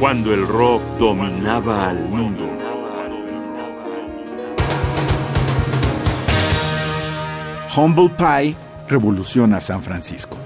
[0.00, 2.48] cuando el rock dominaba al mundo.
[7.76, 8.56] Humble Pie
[8.88, 10.38] revoluciona San Francisco.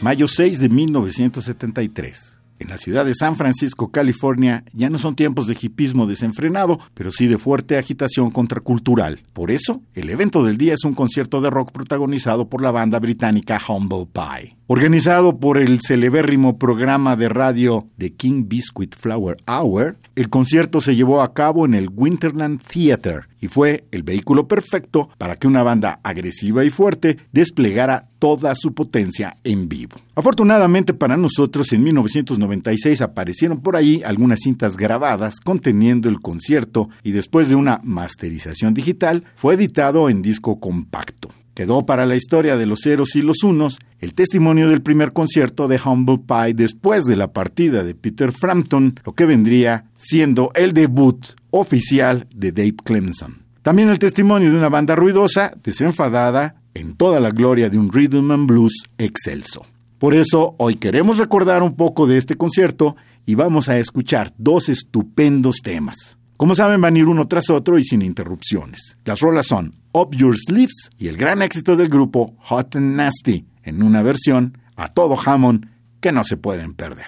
[0.00, 2.43] Mayo 6 de 1973.
[2.64, 7.10] En la ciudad de San Francisco, California, ya no son tiempos de hipismo desenfrenado, pero
[7.10, 9.20] sí de fuerte agitación contracultural.
[9.34, 12.98] Por eso, el evento del día es un concierto de rock protagonizado por la banda
[13.00, 14.56] británica Humble Pie.
[14.66, 20.96] Organizado por el celebérrimo programa de radio The King Biscuit Flower Hour, el concierto se
[20.96, 25.62] llevó a cabo en el Winterland Theater y fue el vehículo perfecto para que una
[25.62, 29.96] banda agresiva y fuerte desplegara toda su potencia en vivo.
[30.14, 37.12] Afortunadamente para nosotros, en 1996 aparecieron por ahí algunas cintas grabadas conteniendo el concierto y
[37.12, 41.28] después de una masterización digital fue editado en disco compacto.
[41.52, 45.68] Quedó para la historia de los ceros y los unos el testimonio del primer concierto
[45.68, 50.72] de Humble Pie después de la partida de Peter Frampton, lo que vendría siendo el
[50.72, 53.43] debut oficial de Dave Clemson.
[53.64, 58.30] También el testimonio de una banda ruidosa, desenfadada, en toda la gloria de un rhythm
[58.30, 59.64] and blues excelso.
[59.98, 64.68] Por eso hoy queremos recordar un poco de este concierto y vamos a escuchar dos
[64.68, 66.18] estupendos temas.
[66.36, 68.98] Como saben, van a ir uno tras otro y sin interrupciones.
[69.06, 73.46] Las rolas son Up Your Sleeves y el gran éxito del grupo Hot and Nasty,
[73.62, 75.70] en una versión a todo Hammond
[76.02, 77.06] que no se pueden perder.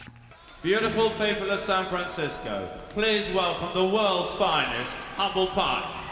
[0.62, 6.05] Beautiful people of San Francisco, please welcome the world's finest, Humble Pie.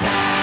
[0.00, 0.39] Bye.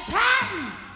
[0.00, 0.89] is hiding.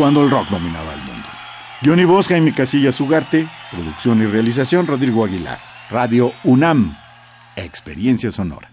[0.00, 1.28] Cuando el rock dominaba el mundo.
[1.84, 5.58] Johnny Bosca y mi casilla Ugarte, producción y realización Rodrigo Aguilar.
[5.90, 6.96] Radio UNAM,
[7.54, 8.69] experiencia sonora.